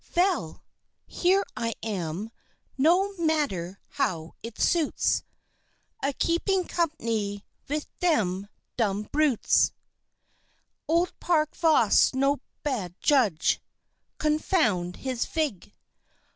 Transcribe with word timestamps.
"Vell! 0.15 0.63
Here 1.05 1.43
I 1.55 1.75
am 1.83 2.31
no 2.75 3.13
Matter 3.17 3.79
how 3.89 4.33
it 4.41 4.59
suits 4.59 5.21
A 6.01 6.11
keeping 6.11 6.65
Company 6.67 7.45
vith 7.67 7.85
them 7.99 8.47
dumb 8.77 9.03
Brutes; 9.11 9.73
Old 10.87 11.13
Park 11.19 11.55
vos 11.55 12.15
no 12.15 12.41
bad 12.63 12.95
Judge 12.99 13.61
confound 14.17 14.95
his 14.95 15.23
vig! 15.25 15.71